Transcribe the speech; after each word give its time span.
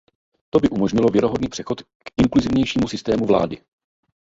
To 0.49 0.59
by 0.59 0.69
umožnilo 0.69 1.09
věrohodný 1.09 1.47
přechod 1.49 1.81
k 1.81 1.85
inkluzivnějšímu 2.21 2.87
systému 2.87 3.25
vlády. 3.25 3.63